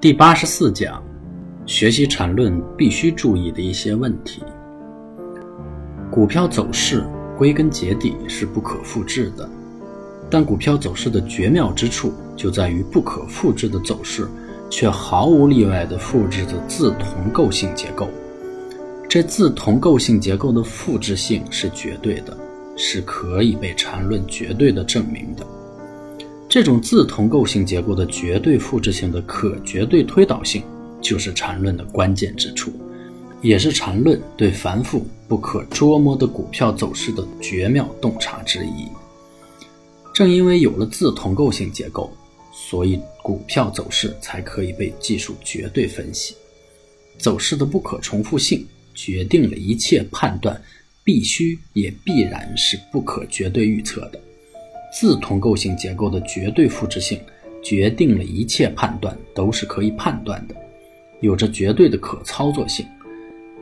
[0.00, 1.02] 第八十四讲，
[1.66, 4.42] 学习缠论必须注意的一些问题。
[6.10, 7.04] 股票走势
[7.36, 9.46] 归根结底是不可复制的，
[10.30, 14.26] 但股票走势的绝妙之处就在于不可复制的走势，
[14.70, 18.08] 却毫无例外地复制着自同构性结构。
[19.06, 22.34] 这自同构性结构的复制性是绝对的，
[22.74, 25.46] 是可以被缠论绝对的证明的。
[26.50, 30.64] 这种自同构性结构的绝对复制性的可绝对推导性，
[31.00, 32.72] 就是缠论的关键之处，
[33.40, 38.88] 也是缠论对繁复不可捉摸的股票走势的绝妙洞察之一。
[40.12, 42.12] 正因为有了自同构性结构，
[42.52, 46.34] 所以股票走势才可以被技术绝对分析。
[47.16, 48.66] 走势的不可重复性。
[48.92, 50.60] 决定了一切判断
[51.04, 54.20] 必须也必然是不可绝对预测的，
[54.92, 57.20] 自同构性结构的绝对复制性
[57.62, 60.54] 决定了一切判断都是可以判断的，
[61.20, 62.84] 有着绝对的可操作性。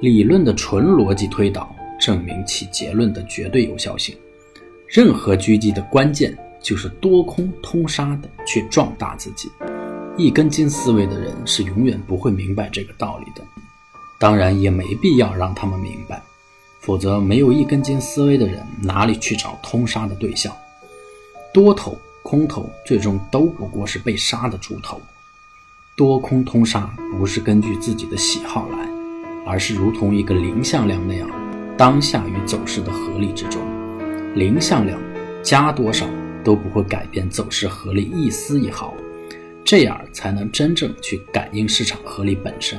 [0.00, 4.16] 理论的纯逻辑推导证明其结论的绝对有效性。
[4.86, 9.50] 任何狙击的关键就是多空通杀的去壮大自己。
[10.16, 13.42] 一根筋思维的人是永远不会明白这个道理的。
[14.18, 16.22] 当然也没必要让他们明白，
[16.80, 20.52] 否则没有一根筋思维的人哪里去找通杀的对象？
[21.52, 25.00] 多头、空头最终都不过是被杀的猪头。
[25.96, 28.88] 多空通杀不是根据自己的喜好来，
[29.44, 31.28] 而是如同一个零向量那样，
[31.76, 33.60] 当下与走势的合力之中，
[34.34, 35.00] 零向量
[35.42, 36.06] 加多少
[36.44, 38.94] 都不会改变走势合力一丝一毫，
[39.64, 42.78] 这样才能真正去感应市场合力本身。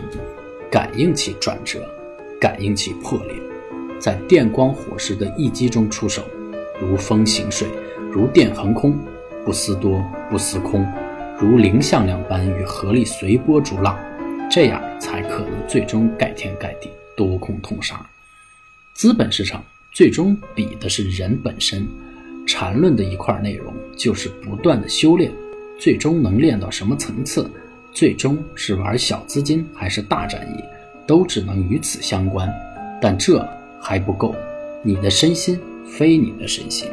[0.72, 1.84] 感应其转折，
[2.40, 3.36] 感应其破裂，
[4.00, 6.24] 在电光火石的一击中出手，
[6.80, 7.68] 如风行水，
[8.12, 8.98] 如电横空，
[9.46, 10.84] 不思多，不思空，
[11.40, 13.98] 如零向量般与合力随波逐浪，
[14.50, 18.04] 这样才可能最终盖天盖地，多空通杀。
[18.96, 21.88] 资本市场最终比的是人本身，
[22.48, 25.32] 缠论的一块内容就是不断的修炼，
[25.78, 27.50] 最终能练到什么层次？
[27.92, 30.64] 最终是玩小资金还是大战役，
[31.06, 32.52] 都只能与此相关。
[33.00, 33.48] 但这
[33.80, 34.36] 还不够，
[34.82, 36.90] 你的身心非你的身心，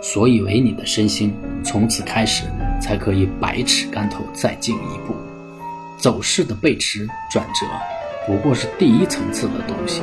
[0.00, 1.34] 所以为你的身心，
[1.64, 2.44] 从此开始
[2.80, 5.14] 才可以百尺竿头再进一步。
[5.98, 7.66] 走势的背驰转折，
[8.26, 10.02] 不过是第一层次的东西。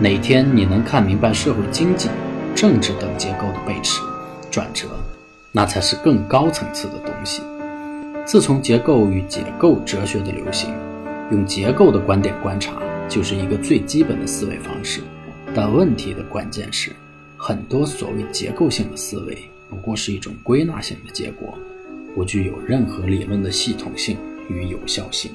[0.00, 2.08] 哪天你能看明白社会经济、
[2.54, 4.00] 政治等结构的背驰
[4.50, 4.88] 转折，
[5.52, 7.42] 那才是更高层次的东西。
[8.24, 10.74] 自从结构与解构哲学的流行，
[11.30, 12.72] 用结构的观点观察，
[13.08, 15.00] 就是一个最基本的思维方式。
[15.54, 16.90] 但问题的关键是，
[17.46, 19.38] 很多所谓结构性的思维，
[19.70, 21.56] 不过是一种归纳性的结果，
[22.12, 24.18] 不具有任何理论的系统性
[24.50, 25.30] 与有效性。